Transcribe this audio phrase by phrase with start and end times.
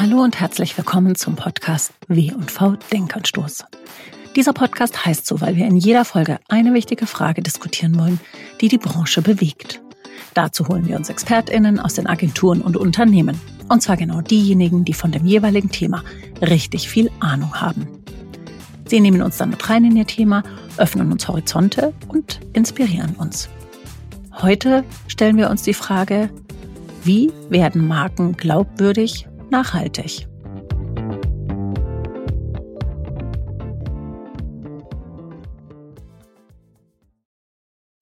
[0.00, 3.64] Hallo und herzlich willkommen zum Podcast W&V Denkanstoß.
[4.36, 8.20] Dieser Podcast heißt so, weil wir in jeder Folge eine wichtige Frage diskutieren wollen,
[8.60, 9.80] die die Branche bewegt.
[10.34, 13.40] Dazu holen wir uns ExpertInnen aus den Agenturen und Unternehmen.
[13.68, 16.04] Und zwar genau diejenigen, die von dem jeweiligen Thema
[16.40, 17.88] richtig viel Ahnung haben.
[18.86, 20.44] Sie nehmen uns dann mit rein in ihr Thema,
[20.76, 23.48] öffnen uns Horizonte und inspirieren uns.
[24.30, 26.30] Heute stellen wir uns die Frage,
[27.02, 30.26] wie werden Marken glaubwürdig nachhaltig?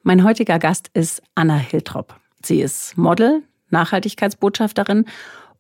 [0.03, 2.15] Mein heutiger Gast ist Anna Hiltrop.
[2.45, 5.05] Sie ist Model, Nachhaltigkeitsbotschafterin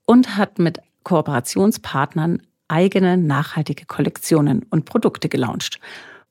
[0.06, 5.80] und hat mit Kooperationspartnern eigene nachhaltige Kollektionen und Produkte gelauncht.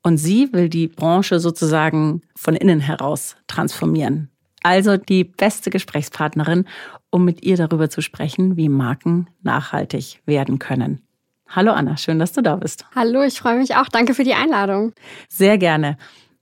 [0.02, 4.30] Und sie will die Branche sozusagen von innen heraus transformieren.
[4.66, 6.64] Also die beste Gesprächspartnerin,
[7.10, 11.02] um mit ihr darüber zu sprechen, wie Marken nachhaltig werden können.
[11.48, 12.84] Hallo Anna, schön, dass du da bist.
[12.92, 13.88] Hallo, ich freue mich auch.
[13.88, 14.92] Danke für die Einladung.
[15.28, 15.96] Sehr gerne.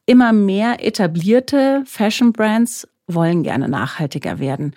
[0.06, 4.74] Immer mehr etablierte Fashion Brands wollen gerne nachhaltiger werden.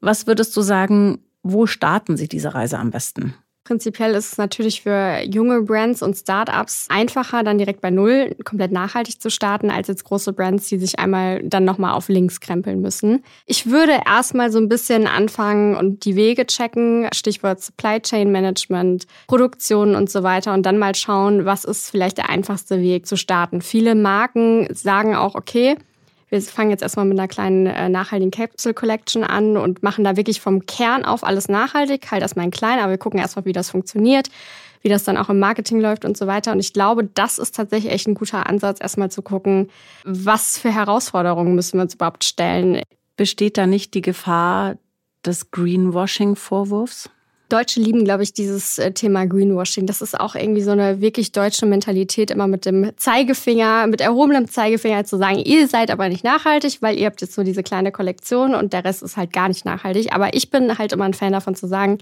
[0.00, 3.34] Was würdest du sagen, wo starten sie diese Reise am besten?
[3.68, 8.72] Prinzipiell ist es natürlich für junge Brands und Startups einfacher, dann direkt bei Null komplett
[8.72, 12.80] nachhaltig zu starten, als jetzt große Brands, die sich einmal dann nochmal auf links krempeln
[12.80, 13.22] müssen.
[13.44, 19.06] Ich würde erstmal so ein bisschen anfangen und die Wege checken, Stichwort Supply Chain Management,
[19.26, 23.18] Produktion und so weiter und dann mal schauen, was ist vielleicht der einfachste Weg zu
[23.18, 23.60] starten.
[23.60, 25.76] Viele Marken sagen auch, okay,
[26.28, 30.16] wir fangen jetzt erstmal mit einer kleinen äh, nachhaltigen Capsule Collection an und machen da
[30.16, 33.52] wirklich vom Kern auf alles nachhaltig, halt erstmal in klein, aber wir gucken erstmal, wie
[33.52, 34.28] das funktioniert,
[34.82, 36.52] wie das dann auch im Marketing läuft und so weiter.
[36.52, 39.70] Und ich glaube, das ist tatsächlich echt ein guter Ansatz, erstmal zu gucken,
[40.04, 42.82] was für Herausforderungen müssen wir uns überhaupt stellen.
[43.16, 44.76] Besteht da nicht die Gefahr
[45.24, 47.10] des Greenwashing-Vorwurfs?
[47.48, 49.86] Deutsche lieben, glaube ich, dieses äh, Thema Greenwashing.
[49.86, 54.48] Das ist auch irgendwie so eine wirklich deutsche Mentalität, immer mit dem Zeigefinger, mit erhobenem
[54.48, 57.90] Zeigefinger zu sagen, ihr seid aber nicht nachhaltig, weil ihr habt jetzt so diese kleine
[57.90, 60.12] Kollektion und der Rest ist halt gar nicht nachhaltig.
[60.12, 61.98] Aber ich bin halt immer ein Fan davon zu sagen,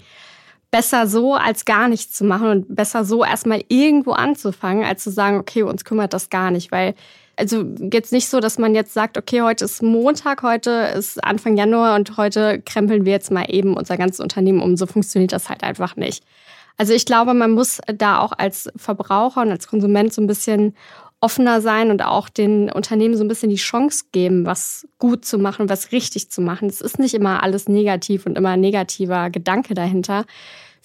[0.69, 5.11] besser so als gar nichts zu machen und besser so erstmal irgendwo anzufangen, als zu
[5.11, 6.93] sagen, okay, uns kümmert das gar nicht, weil
[7.37, 11.55] also jetzt nicht so, dass man jetzt sagt, okay, heute ist Montag, heute ist Anfang
[11.55, 14.75] Januar und heute krempeln wir jetzt mal eben unser ganzes Unternehmen um.
[14.75, 16.23] So funktioniert das halt einfach nicht.
[16.77, 20.75] Also ich glaube, man muss da auch als Verbraucher und als Konsument so ein bisschen
[21.19, 25.39] offener sein und auch den Unternehmen so ein bisschen die Chance geben, was gut zu
[25.39, 26.67] machen, was richtig zu machen.
[26.69, 30.25] Es ist nicht immer alles negativ und immer negativer Gedanke dahinter,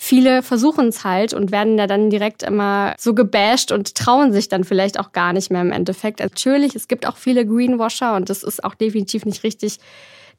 [0.05, 4.49] viele versuchen es halt und werden da dann direkt immer so gebasht und trauen sich
[4.49, 6.19] dann vielleicht auch gar nicht mehr im Endeffekt.
[6.19, 9.79] Natürlich, es gibt auch viele Greenwasher und das ist auch definitiv nicht richtig,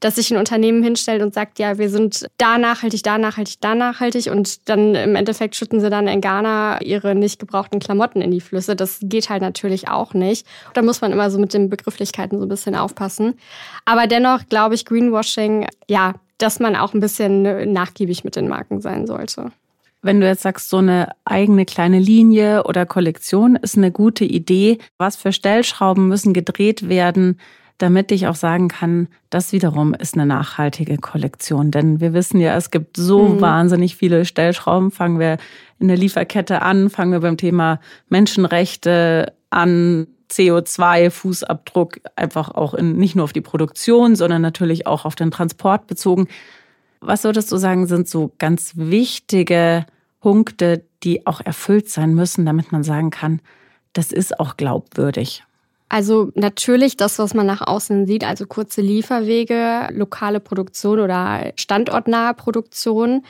[0.00, 3.74] dass sich ein Unternehmen hinstellt und sagt, ja, wir sind da nachhaltig, da nachhaltig, da
[3.74, 8.32] nachhaltig und dann im Endeffekt schütten sie dann in Ghana ihre nicht gebrauchten Klamotten in
[8.32, 8.76] die Flüsse.
[8.76, 10.46] Das geht halt natürlich auch nicht.
[10.74, 13.38] Da muss man immer so mit den Begrifflichkeiten so ein bisschen aufpassen.
[13.86, 18.80] Aber dennoch glaube ich, Greenwashing, ja, dass man auch ein bisschen nachgiebig mit den Marken
[18.80, 19.52] sein sollte.
[20.02, 24.78] Wenn du jetzt sagst, so eine eigene kleine Linie oder Kollektion ist eine gute Idee,
[24.98, 27.38] was für Stellschrauben müssen gedreht werden,
[27.78, 31.70] damit ich auch sagen kann, das wiederum ist eine nachhaltige Kollektion.
[31.70, 33.40] Denn wir wissen ja, es gibt so mhm.
[33.40, 34.90] wahnsinnig viele Stellschrauben.
[34.90, 35.38] Fangen wir
[35.78, 43.14] in der Lieferkette an, fangen wir beim Thema Menschenrechte an, CO2-Fußabdruck einfach auch in, nicht
[43.14, 46.28] nur auf die Produktion, sondern natürlich auch auf den Transport bezogen.
[47.00, 49.86] Was würdest du sagen, sind so ganz wichtige
[50.20, 53.40] Punkte, die auch erfüllt sein müssen, damit man sagen kann,
[53.92, 55.44] das ist auch glaubwürdig?
[55.88, 62.34] Also natürlich das, was man nach außen sieht, also kurze Lieferwege, lokale Produktion oder standortnahe
[62.34, 63.22] Produktion.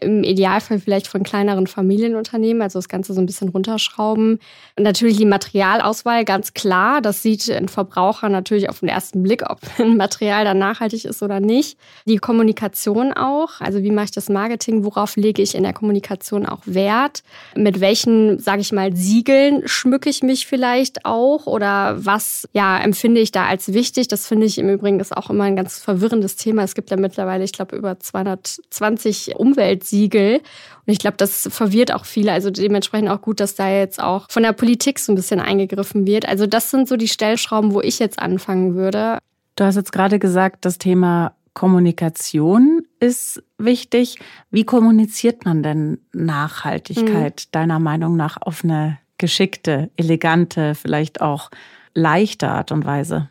[0.00, 4.38] Im Idealfall vielleicht von kleineren Familienunternehmen, also das Ganze so ein bisschen runterschrauben.
[4.76, 7.00] Und natürlich die Materialauswahl, ganz klar.
[7.00, 11.22] Das sieht ein Verbraucher natürlich auf den ersten Blick, ob ein Material dann nachhaltig ist
[11.22, 11.78] oder nicht.
[12.06, 13.60] Die Kommunikation auch.
[13.60, 14.84] Also wie mache ich das Marketing?
[14.84, 17.22] Worauf lege ich in der Kommunikation auch Wert?
[17.56, 21.46] Mit welchen, sage ich mal, Siegeln schmücke ich mich vielleicht auch?
[21.46, 24.08] Oder was ja, empfinde ich da als wichtig?
[24.08, 26.62] Das finde ich im Übrigen ist auch immer ein ganz verwirrendes Thema.
[26.62, 30.36] Es gibt ja mittlerweile, ich glaube, über 220 Umwelt Siegel.
[30.38, 32.32] Und ich glaube, das verwirrt auch viele.
[32.32, 36.06] Also dementsprechend auch gut, dass da jetzt auch von der Politik so ein bisschen eingegriffen
[36.06, 36.28] wird.
[36.28, 39.18] Also das sind so die Stellschrauben, wo ich jetzt anfangen würde.
[39.56, 44.18] Du hast jetzt gerade gesagt, das Thema Kommunikation ist wichtig.
[44.50, 47.50] Wie kommuniziert man denn Nachhaltigkeit mhm.
[47.50, 51.50] deiner Meinung nach auf eine geschickte, elegante, vielleicht auch
[51.94, 53.28] leichte Art und Weise?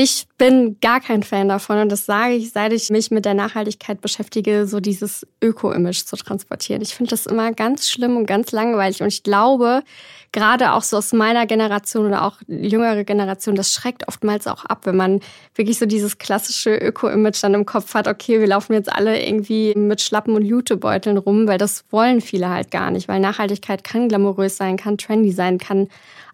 [0.00, 3.34] Ich bin gar kein Fan davon und das sage ich, seit ich mich mit der
[3.34, 6.82] Nachhaltigkeit beschäftige, so dieses Öko-Image zu transportieren.
[6.82, 9.82] Ich finde das immer ganz schlimm und ganz langweilig und ich glaube,
[10.30, 14.82] gerade auch so aus meiner Generation oder auch jüngere Generation, das schreckt oftmals auch ab,
[14.86, 15.18] wenn man
[15.56, 19.74] wirklich so dieses klassische Öko-Image dann im Kopf hat, okay, wir laufen jetzt alle irgendwie
[19.74, 24.08] mit Schlappen und Jutebeuteln rum, weil das wollen viele halt gar nicht, weil Nachhaltigkeit kann
[24.08, 25.88] glamourös sein, kann trendy sein, kann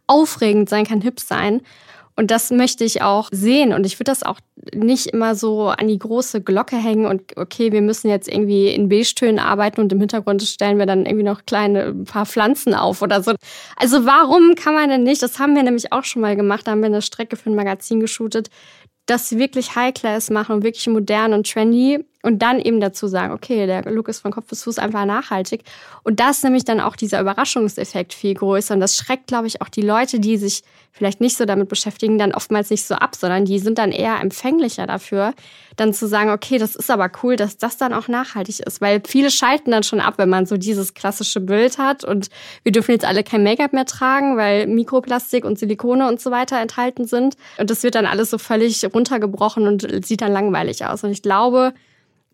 [0.07, 1.63] aufregend sein, kann hip sein.
[2.17, 3.73] Und das möchte ich auch sehen.
[3.73, 4.39] Und ich würde das auch
[4.73, 8.89] nicht immer so an die große Glocke hängen und okay, wir müssen jetzt irgendwie in
[8.89, 13.03] Beige-Tönen arbeiten und im Hintergrund stellen wir dann irgendwie noch kleine ein paar Pflanzen auf
[13.03, 13.35] oder so.
[13.77, 15.23] Also warum kann man denn nicht?
[15.23, 16.67] Das haben wir nämlich auch schon mal gemacht.
[16.67, 18.49] Da haben wir eine Strecke für ein Magazin geshootet
[19.07, 23.67] das wirklich High-Class machen und wirklich modern und trendy und dann eben dazu sagen, okay,
[23.67, 25.63] der Look ist von Kopf bis Fuß einfach nachhaltig.
[26.05, 28.73] Und das ist nämlich dann auch dieser Überraschungseffekt viel größer.
[28.73, 32.19] Und das schreckt, glaube ich, auch die Leute, die sich vielleicht nicht so damit beschäftigen,
[32.19, 35.35] dann oftmals nicht so ab, sondern die sind dann eher empfänglicher dafür,
[35.77, 38.81] dann zu sagen, okay, das ist aber cool, dass das dann auch nachhaltig ist.
[38.81, 42.31] Weil viele schalten dann schon ab, wenn man so dieses klassische Bild hat und
[42.63, 46.59] wir dürfen jetzt alle kein Make-up mehr tragen, weil Mikroplastik und Silikone und so weiter
[46.61, 47.37] enthalten sind.
[47.59, 51.03] Und das wird dann alles so völlig runtergebrochen und sieht dann langweilig aus.
[51.03, 51.75] Und ich glaube,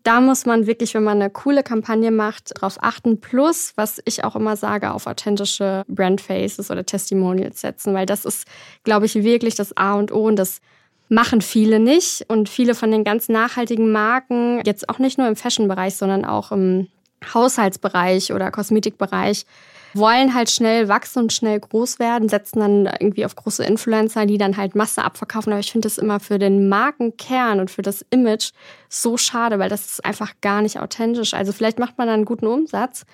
[0.03, 3.19] da muss man wirklich, wenn man eine coole Kampagne macht, darauf achten.
[3.21, 8.47] Plus, was ich auch immer sage, auf authentische Brandfaces oder Testimonials setzen, weil das ist,
[8.83, 10.61] glaube ich, wirklich das A und O und das
[11.09, 12.25] machen viele nicht.
[12.29, 16.51] Und viele von den ganz nachhaltigen Marken, jetzt auch nicht nur im Fashion-Bereich, sondern auch
[16.51, 16.87] im
[17.33, 19.45] Haushaltsbereich oder Kosmetikbereich,
[19.93, 24.37] wollen halt schnell wachsen und schnell groß werden, setzen dann irgendwie auf große Influencer, die
[24.37, 25.51] dann halt Masse abverkaufen.
[25.51, 28.51] Aber ich finde das immer für den Markenkern und für das Image
[28.89, 31.33] so schade, weil das ist einfach gar nicht authentisch.
[31.33, 33.05] Also vielleicht macht man dann einen guten Umsatz.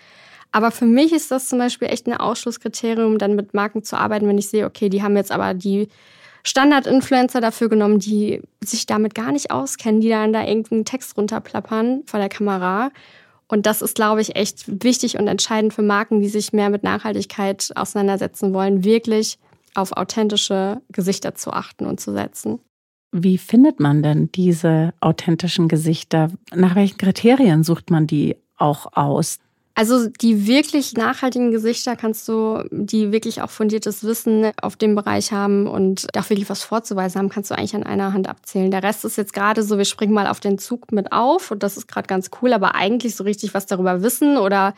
[0.51, 4.27] Aber für mich ist das zum Beispiel echt ein Ausschlusskriterium, dann mit Marken zu arbeiten,
[4.27, 5.89] wenn ich sehe, okay, die haben jetzt aber die
[6.43, 12.03] Standard-Influencer dafür genommen, die sich damit gar nicht auskennen, die dann da irgendeinen Text runterplappern
[12.05, 12.91] vor der Kamera
[13.49, 16.83] und das ist, glaube ich, echt wichtig und entscheidend für Marken, die sich mehr mit
[16.83, 19.39] Nachhaltigkeit auseinandersetzen wollen, wirklich
[19.73, 22.59] auf authentische Gesichter zu achten und zu setzen.
[23.11, 26.31] Wie findet man denn diese authentischen Gesichter?
[26.53, 29.39] Nach welchen Kriterien sucht man die auch aus?
[29.77, 35.31] Also die wirklich nachhaltigen Gesichter kannst du, die wirklich auch fundiertes Wissen auf dem Bereich
[35.31, 38.71] haben und auch wirklich was vorzuweisen haben, kannst du eigentlich an einer Hand abzählen.
[38.71, 41.61] Der Rest ist jetzt gerade so, wir springen mal auf den Zug mit auf und
[41.61, 44.73] das ist gerade ganz cool, aber eigentlich so richtig was darüber wissen oder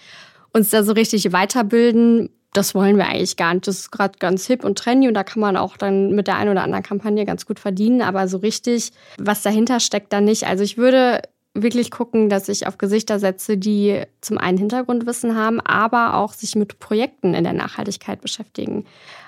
[0.51, 3.67] uns da so richtig weiterbilden, das wollen wir eigentlich gar nicht.
[3.67, 6.35] Das ist gerade ganz hip und trendy und da kann man auch dann mit der
[6.35, 10.45] einen oder anderen Kampagne ganz gut verdienen, aber so richtig, was dahinter steckt, da nicht.
[10.45, 11.21] Also ich würde
[11.63, 16.55] wirklich gucken, dass ich auf Gesichter setze, die zum einen Hintergrundwissen haben, aber auch sich
[16.55, 18.85] mit Projekten in der Nachhaltigkeit beschäftigen.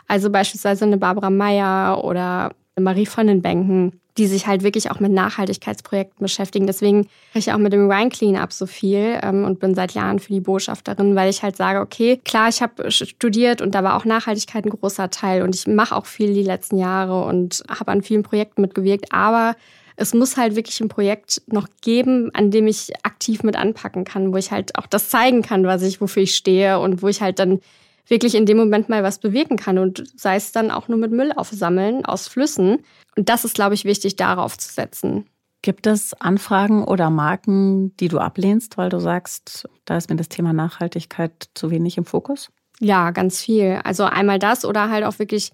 [0.08, 4.92] Also beispielsweise eine Barbara Meyer oder eine Marie von den Bänken, die sich halt wirklich
[4.92, 6.68] auch mit Nachhaltigkeitsprojekten beschäftigen.
[6.68, 10.20] Deswegen spreche ich auch mit dem Rhine Cleanup so viel ähm, und bin seit Jahren
[10.20, 13.96] für die Botschafterin, weil ich halt sage, okay, klar, ich habe studiert und da war
[13.96, 17.92] auch Nachhaltigkeit ein großer Teil und ich mache auch viel die letzten Jahre und habe
[17.92, 19.56] an vielen Projekten mitgewirkt, aber
[20.02, 24.34] es muss halt wirklich ein Projekt noch geben, an dem ich aktiv mit anpacken kann,
[24.34, 27.22] wo ich halt auch das zeigen kann, was ich, wofür ich stehe und wo ich
[27.22, 27.60] halt dann
[28.08, 31.12] wirklich in dem Moment mal was bewirken kann und sei es dann auch nur mit
[31.12, 32.80] Müll aufsammeln aus Flüssen.
[33.16, 35.26] Und das ist, glaube ich, wichtig, darauf zu setzen.
[35.62, 40.30] Gibt es Anfragen oder Marken, die du ablehnst, weil du sagst, da ist mir das
[40.30, 42.50] Thema Nachhaltigkeit zu wenig im Fokus?
[42.80, 43.80] Ja, ganz viel.
[43.84, 45.52] Also einmal das oder halt auch wirklich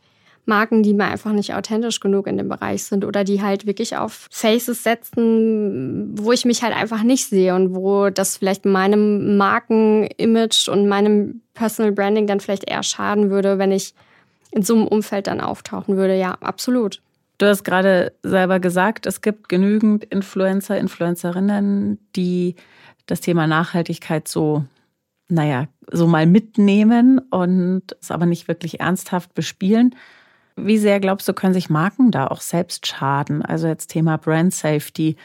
[0.47, 3.97] Marken, die mir einfach nicht authentisch genug in dem Bereich sind oder die halt wirklich
[3.97, 9.37] auf Faces setzen, wo ich mich halt einfach nicht sehe und wo das vielleicht meinem
[9.37, 13.93] Markenimage und meinem Personal Branding dann vielleicht eher schaden würde, wenn ich
[14.51, 16.17] in so einem Umfeld dann auftauchen würde.
[16.17, 17.01] Ja, absolut.
[17.37, 22.55] Du hast gerade selber gesagt, es gibt genügend Influencer, Influencerinnen, die
[23.05, 24.63] das Thema Nachhaltigkeit so,
[25.29, 29.95] naja, so mal mitnehmen und es aber nicht wirklich ernsthaft bespielen.
[30.57, 33.43] Wie sehr glaubst du, können sich Marken da auch selbst schaden?
[33.43, 35.15] Also jetzt Thema Brand Safety.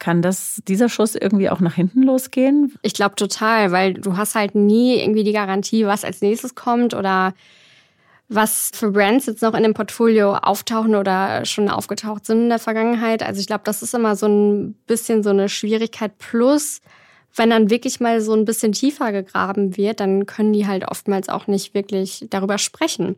[0.00, 2.74] Kann das, dieser Schuss irgendwie auch nach hinten losgehen?
[2.82, 6.94] Ich glaube total, weil du hast halt nie irgendwie die Garantie, was als nächstes kommt
[6.94, 7.34] oder
[8.28, 12.58] was für Brands jetzt noch in dem Portfolio auftauchen oder schon aufgetaucht sind in der
[12.58, 13.22] Vergangenheit.
[13.22, 16.18] Also ich glaube, das ist immer so ein bisschen so eine Schwierigkeit.
[16.18, 16.80] Plus,
[17.36, 21.28] wenn dann wirklich mal so ein bisschen tiefer gegraben wird, dann können die halt oftmals
[21.28, 23.16] auch nicht wirklich darüber sprechen.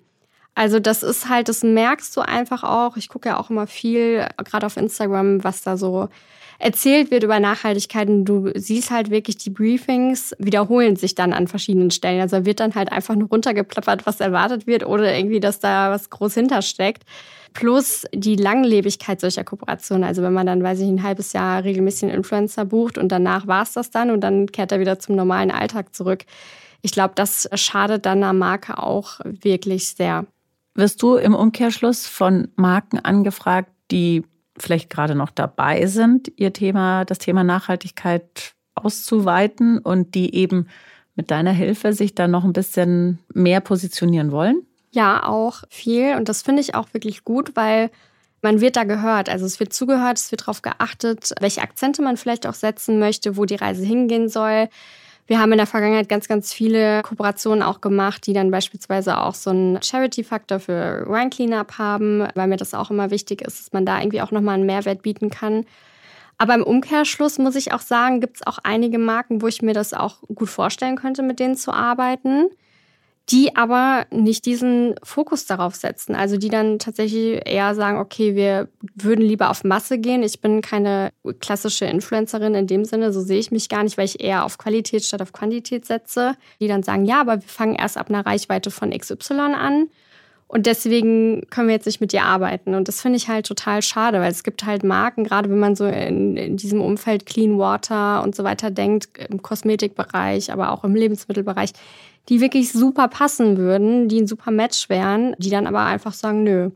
[0.54, 2.96] Also das ist halt, das merkst du einfach auch.
[2.96, 6.08] Ich gucke ja auch immer viel, gerade auf Instagram, was da so
[6.62, 11.48] erzählt wird über Nachhaltigkeit und du siehst halt wirklich, die Briefings wiederholen sich dann an
[11.48, 12.20] verschiedenen Stellen.
[12.20, 16.08] Also wird dann halt einfach nur runtergeplappert, was erwartet wird oder irgendwie, dass da was
[16.10, 17.02] groß hintersteckt.
[17.52, 20.04] Plus die Langlebigkeit solcher Kooperationen.
[20.04, 23.46] Also wenn man dann, weiß ich, ein halbes Jahr regelmäßig einen Influencer bucht und danach
[23.46, 26.24] war es das dann und dann kehrt er wieder zum normalen Alltag zurück.
[26.80, 30.26] Ich glaube, das schadet dann einer Marke auch wirklich sehr.
[30.74, 34.24] Wirst du im Umkehrschluss von Marken angefragt, die
[34.58, 40.68] vielleicht gerade noch dabei sind, ihr Thema, das Thema Nachhaltigkeit auszuweiten und die eben
[41.14, 44.66] mit deiner Hilfe sich dann noch ein bisschen mehr positionieren wollen?
[44.92, 46.16] Ja, auch viel.
[46.16, 47.90] Und das finde ich auch wirklich gut, weil
[48.42, 49.28] man wird da gehört.
[49.28, 53.36] Also es wird zugehört, es wird darauf geachtet, welche Akzente man vielleicht auch setzen möchte,
[53.36, 54.68] wo die Reise hingehen soll.
[55.26, 59.34] Wir haben in der Vergangenheit ganz, ganz viele Kooperationen auch gemacht, die dann beispielsweise auch
[59.34, 63.72] so einen Charity-Faktor für Wine Cleanup haben, weil mir das auch immer wichtig ist, dass
[63.72, 65.64] man da irgendwie auch nochmal einen Mehrwert bieten kann.
[66.38, 69.74] Aber im Umkehrschluss muss ich auch sagen, gibt es auch einige Marken, wo ich mir
[69.74, 72.50] das auch gut vorstellen könnte, mit denen zu arbeiten
[73.30, 76.14] die aber nicht diesen Fokus darauf setzen.
[76.14, 80.22] Also die dann tatsächlich eher sagen, okay, wir würden lieber auf Masse gehen.
[80.22, 84.06] Ich bin keine klassische Influencerin in dem Sinne, so sehe ich mich gar nicht, weil
[84.06, 86.34] ich eher auf Qualität statt auf Quantität setze.
[86.60, 89.88] Die dann sagen, ja, aber wir fangen erst ab einer Reichweite von XY an.
[90.52, 92.74] Und deswegen können wir jetzt nicht mit dir arbeiten.
[92.74, 95.76] Und das finde ich halt total schade, weil es gibt halt Marken, gerade wenn man
[95.76, 100.84] so in, in, diesem Umfeld Clean Water und so weiter denkt, im Kosmetikbereich, aber auch
[100.84, 101.70] im Lebensmittelbereich,
[102.28, 106.44] die wirklich super passen würden, die ein super Match wären, die dann aber einfach sagen,
[106.44, 106.68] nö.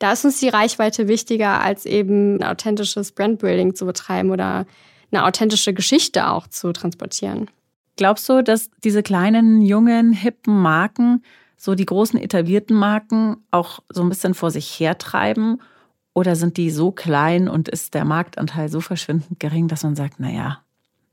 [0.00, 4.66] Da ist uns die Reichweite wichtiger, als eben ein authentisches Brandbuilding zu betreiben oder
[5.12, 7.48] eine authentische Geschichte auch zu transportieren.
[7.94, 11.22] Glaubst du, dass diese kleinen, jungen, hippen Marken
[11.60, 15.60] so die großen etablierten Marken auch so ein bisschen vor sich hertreiben?
[16.14, 20.18] Oder sind die so klein und ist der Marktanteil so verschwindend gering, dass man sagt,
[20.18, 20.62] naja,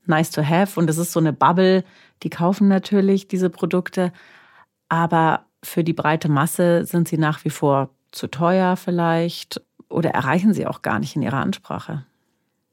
[0.05, 1.83] nice to have und es ist so eine Bubble,
[2.23, 4.13] die kaufen natürlich diese Produkte,
[4.87, 10.53] aber für die breite Masse sind sie nach wie vor zu teuer vielleicht oder erreichen
[10.53, 12.05] sie auch gar nicht in ihrer Ansprache.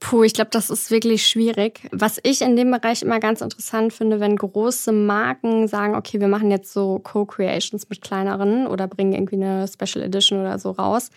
[0.04, 1.80] Puh, ich glaube, das ist wirklich schwierig.
[1.90, 6.28] Was ich in dem Bereich immer ganz interessant finde, wenn große Marken sagen, okay, wir
[6.28, 11.10] machen jetzt so Co-Creations mit kleineren oder bringen irgendwie eine Special Edition oder so raus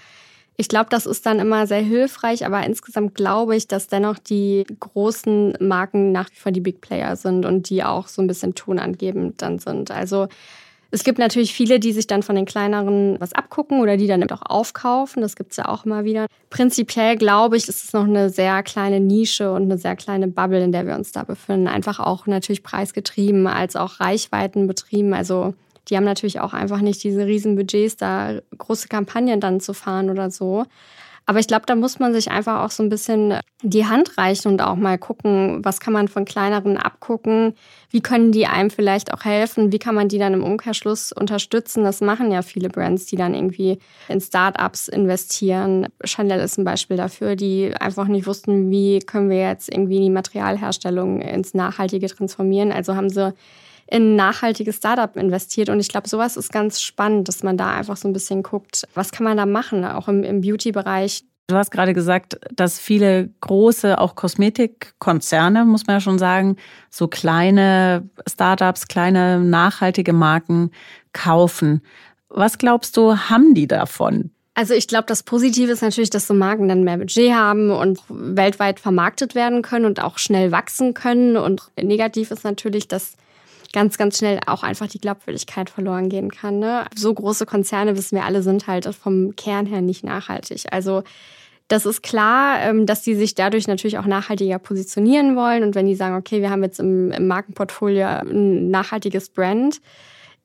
[0.60, 4.66] ich glaube, das ist dann immer sehr hilfreich, aber insgesamt glaube ich, dass dennoch die
[4.80, 8.56] großen Marken nach wie vor die Big Player sind und die auch so ein bisschen
[8.56, 9.92] tonangebend dann sind.
[9.92, 10.28] Also
[10.90, 14.30] es gibt natürlich viele, die sich dann von den kleineren was abgucken oder die dann
[14.32, 15.22] auch aufkaufen.
[15.22, 16.28] Das gibt es ja auch immer wieder.
[16.50, 20.64] Prinzipiell glaube ich, ist es noch eine sehr kleine Nische und eine sehr kleine Bubble,
[20.64, 21.68] in der wir uns da befinden.
[21.68, 25.14] Einfach auch natürlich preisgetrieben als auch Reichweiten betrieben.
[25.14, 25.54] Also
[25.90, 30.10] die haben natürlich auch einfach nicht diese riesen Budgets, da große Kampagnen dann zu fahren
[30.10, 30.66] oder so.
[31.30, 34.48] Aber ich glaube, da muss man sich einfach auch so ein bisschen die Hand reichen
[34.48, 37.54] und auch mal gucken, was kann man von kleineren abgucken,
[37.90, 41.84] wie können die einem vielleicht auch helfen, wie kann man die dann im Umkehrschluss unterstützen.
[41.84, 45.88] Das machen ja viele Brands, die dann irgendwie in Startups investieren.
[46.06, 50.10] Chanel ist ein Beispiel dafür, die einfach nicht wussten, wie können wir jetzt irgendwie die
[50.10, 52.72] Materialherstellung ins Nachhaltige transformieren.
[52.72, 53.34] Also haben sie
[53.88, 55.70] in ein nachhaltiges Startup investiert.
[55.70, 58.88] Und ich glaube, sowas ist ganz spannend, dass man da einfach so ein bisschen guckt,
[58.94, 61.24] was kann man da machen, auch im, im Beauty-Bereich.
[61.48, 66.58] Du hast gerade gesagt, dass viele große, auch Kosmetikkonzerne, muss man ja schon sagen,
[66.90, 70.72] so kleine Startups, kleine nachhaltige Marken
[71.14, 71.82] kaufen.
[72.28, 74.32] Was glaubst du, haben die davon?
[74.56, 78.02] Also ich glaube, das Positive ist natürlich, dass so Marken dann mehr Budget haben und
[78.10, 81.38] weltweit vermarktet werden können und auch schnell wachsen können.
[81.38, 83.14] Und negativ ist natürlich, dass
[83.74, 86.60] ganz, ganz schnell auch einfach die Glaubwürdigkeit verloren gehen kann.
[86.60, 86.86] Ne?
[86.96, 90.66] So große Konzerne, wissen wir alle, sind halt vom Kern her nicht nachhaltig.
[90.72, 91.04] Also
[91.68, 95.64] das ist klar, ähm, dass die sich dadurch natürlich auch nachhaltiger positionieren wollen.
[95.64, 99.82] Und wenn die sagen, okay, wir haben jetzt im, im Markenportfolio ein nachhaltiges Brand,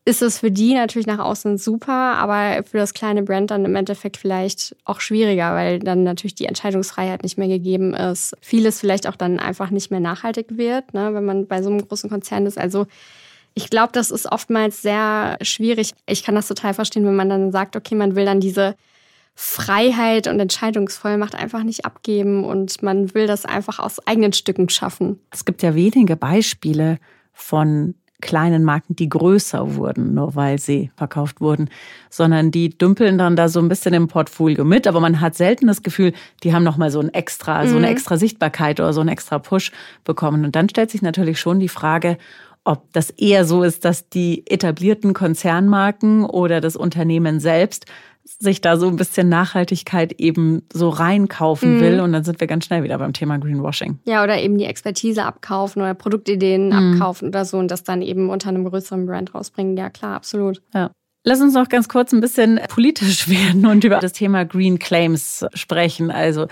[0.04, 3.76] ist es für die natürlich nach außen super, aber für das kleine Brand dann im
[3.76, 8.34] Endeffekt vielleicht auch schwieriger, weil dann natürlich die Entscheidungsfreiheit nicht mehr gegeben ist.
[8.40, 11.86] Vieles vielleicht auch dann einfach nicht mehr nachhaltig wird, ne, wenn man bei so einem
[11.86, 12.58] großen Konzern ist.
[12.58, 12.86] Also
[13.54, 15.92] ich glaube, das ist oftmals sehr schwierig.
[16.06, 18.74] Ich kann das total verstehen, wenn man dann sagt, okay, man will dann diese
[19.34, 25.20] Freiheit und Entscheidungsvollmacht einfach nicht abgeben und man will das einfach aus eigenen Stücken schaffen.
[25.30, 26.98] Es gibt ja wenige Beispiele
[27.32, 31.68] von kleinen Marken, die größer wurden, nur weil sie verkauft wurden,
[32.08, 35.66] sondern die dümpeln dann da so ein bisschen im Portfolio mit, aber man hat selten
[35.66, 37.68] das Gefühl, die haben noch mal so ein extra, mhm.
[37.68, 37.92] so eine mhm.
[37.92, 39.72] extra Sichtbarkeit oder so einen extra Push
[40.04, 40.46] bekommen.
[40.46, 42.16] Und dann stellt sich natürlich schon die Frage,
[42.64, 47.86] ob das eher so ist, dass die etablierten Konzernmarken oder das Unternehmen selbst
[48.24, 51.80] sich da so ein bisschen Nachhaltigkeit eben so reinkaufen mhm.
[51.80, 52.00] will.
[52.00, 53.98] Und dann sind wir ganz schnell wieder beim Thema Greenwashing.
[54.04, 56.94] Ja, oder eben die Expertise abkaufen oder Produktideen mhm.
[56.94, 59.76] abkaufen oder so und das dann eben unter einem größeren Brand rausbringen.
[59.76, 60.62] Ja, klar, absolut.
[60.74, 60.90] Ja.
[61.24, 65.44] Lass uns noch ganz kurz ein bisschen politisch werden und über das Thema Green Claims
[65.54, 66.10] sprechen.
[66.10, 66.46] Also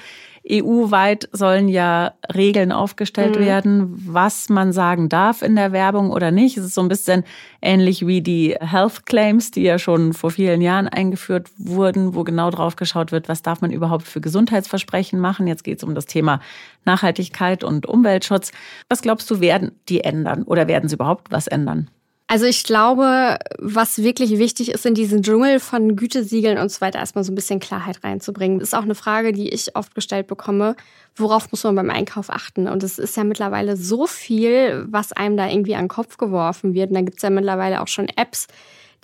[0.49, 3.45] EU-weit sollen ja Regeln aufgestellt mhm.
[3.45, 6.57] werden, was man sagen darf in der Werbung oder nicht.
[6.57, 7.25] Es ist so ein bisschen
[7.61, 12.51] ähnlich wie die Health Claims, die ja schon vor vielen Jahren eingeführt wurden, wo genau
[12.51, 15.47] drauf geschaut wird, was darf man überhaupt für Gesundheitsversprechen machen.
[15.47, 16.41] Jetzt geht es um das Thema
[16.85, 18.53] Nachhaltigkeit und Umweltschutz.
[18.89, 21.91] Was glaubst du, werden die ändern oder werden sie überhaupt was ändern?
[22.31, 27.01] Also ich glaube, was wirklich wichtig ist, in diesen Dschungel von Gütesiegeln und so weiter
[27.01, 28.61] erstmal so ein bisschen Klarheit reinzubringen.
[28.61, 30.77] Das ist auch eine Frage, die ich oft gestellt bekomme.
[31.17, 32.69] Worauf muss man beim Einkauf achten?
[32.69, 36.73] Und es ist ja mittlerweile so viel, was einem da irgendwie an den Kopf geworfen
[36.73, 36.91] wird.
[36.91, 38.47] Und da gibt's ja mittlerweile auch schon Apps,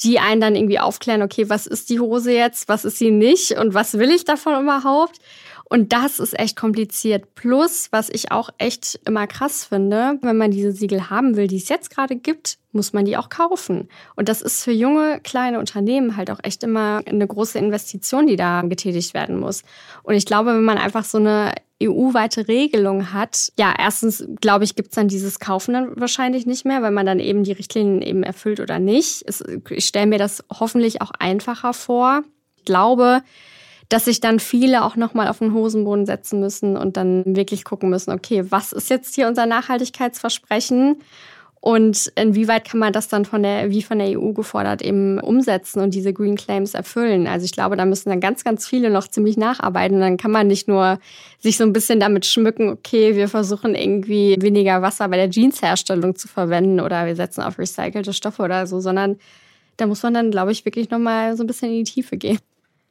[0.05, 3.59] die einen dann irgendwie aufklären, okay, was ist die Hose jetzt, was ist sie nicht
[3.59, 5.19] und was will ich davon überhaupt?
[5.69, 7.35] Und das ist echt kompliziert.
[7.35, 11.57] Plus, was ich auch echt immer krass finde, wenn man diese Siegel haben will, die
[11.57, 13.89] es jetzt gerade gibt, muss man die auch kaufen.
[14.15, 18.37] Und das ist für junge, kleine Unternehmen halt auch echt immer eine große Investition, die
[18.37, 19.65] da getätigt werden muss.
[20.05, 24.77] Und ich glaube, wenn man einfach so eine EU-weite Regelung hat, ja, erstens, glaube ich,
[24.77, 28.03] gibt es dann dieses Kaufen dann wahrscheinlich nicht mehr, weil man dann eben die Richtlinien
[28.03, 29.25] eben erfüllt oder nicht.
[29.71, 32.23] ich stelle mir das hoffentlich auch einfacher vor.
[32.57, 33.23] Ich glaube,
[33.89, 37.91] dass sich dann viele auch nochmal auf den Hosenboden setzen müssen und dann wirklich gucken
[37.91, 40.97] müssen, okay, was ist jetzt hier unser Nachhaltigkeitsversprechen?
[41.67, 45.81] Und inwieweit kann man das dann von der, wie von der EU gefordert, eben umsetzen
[45.81, 47.27] und diese Green Claims erfüllen?
[47.27, 49.99] Also ich glaube, da müssen dann ganz, ganz viele noch ziemlich nacharbeiten.
[49.99, 51.01] Dann kann man nicht nur
[51.41, 56.15] sich so ein bisschen damit schmücken, okay, wir versuchen irgendwie weniger Wasser bei der Jeansherstellung
[56.15, 59.19] zu verwenden oder wir setzen auf recycelte Stoffe oder so, sondern
[59.77, 62.39] da muss man dann, glaube ich, wirklich nochmal so ein bisschen in die Tiefe gehen.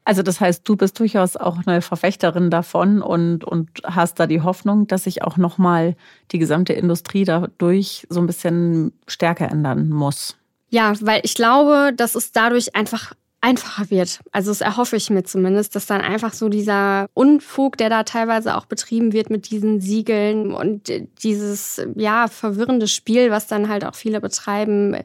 [0.05, 4.41] Also das heißt, du bist durchaus auch eine Verfechterin davon und, und hast da die
[4.41, 5.95] Hoffnung, dass sich auch nochmal
[6.31, 10.37] die gesamte Industrie dadurch so ein bisschen stärker ändern muss.
[10.69, 14.19] Ja, weil ich glaube, dass es dadurch einfach einfacher wird.
[14.31, 18.57] Also das erhoffe ich mir zumindest, dass dann einfach so dieser Unfug, der da teilweise
[18.57, 23.95] auch betrieben wird mit diesen Siegeln und dieses ja verwirrende Spiel, was dann halt auch
[23.95, 24.97] viele betreiben,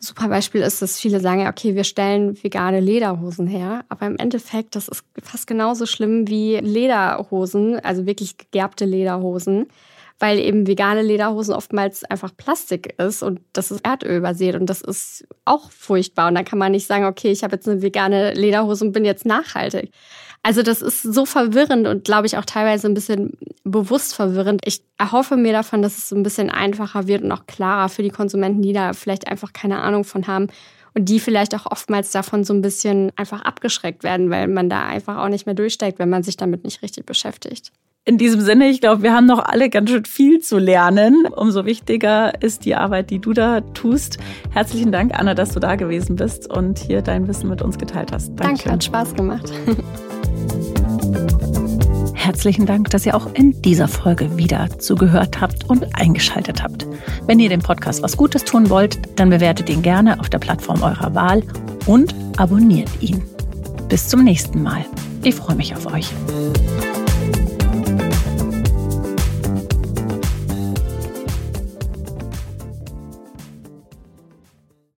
[0.00, 4.76] Super Beispiel ist, dass viele sagen, okay, wir stellen vegane Lederhosen her, aber im Endeffekt,
[4.76, 9.66] das ist fast genauso schlimm wie Lederhosen, also wirklich gegerbte Lederhosen,
[10.20, 14.82] weil eben vegane Lederhosen oftmals einfach Plastik ist und das ist Erdöl basiert und das
[14.82, 18.34] ist auch furchtbar und dann kann man nicht sagen, okay, ich habe jetzt eine vegane
[18.34, 19.90] Lederhose und bin jetzt nachhaltig.
[20.42, 24.60] Also das ist so verwirrend und glaube ich auch teilweise ein bisschen bewusst verwirrend.
[24.64, 28.02] Ich erhoffe mir davon, dass es so ein bisschen einfacher wird und auch klarer für
[28.02, 30.48] die Konsumenten, die da vielleicht einfach keine Ahnung von haben
[30.94, 34.86] und die vielleicht auch oftmals davon so ein bisschen einfach abgeschreckt werden, weil man da
[34.86, 37.72] einfach auch nicht mehr durchsteigt, wenn man sich damit nicht richtig beschäftigt.
[38.04, 41.26] In diesem Sinne, ich glaube, wir haben noch alle ganz schön viel zu lernen.
[41.36, 44.16] Umso wichtiger ist die Arbeit, die du da tust.
[44.50, 48.10] Herzlichen Dank, Anna, dass du da gewesen bist und hier dein Wissen mit uns geteilt
[48.10, 48.28] hast.
[48.30, 48.46] Dankeschön.
[48.46, 49.52] Danke, hat Spaß gemacht.
[52.14, 56.86] Herzlichen Dank, dass ihr auch in dieser Folge wieder zugehört habt und eingeschaltet habt.
[57.26, 60.82] Wenn ihr dem Podcast was Gutes tun wollt, dann bewertet ihn gerne auf der Plattform
[60.82, 61.42] eurer Wahl
[61.86, 63.22] und abonniert ihn.
[63.88, 64.84] Bis zum nächsten Mal.
[65.22, 66.12] Ich freue mich auf euch.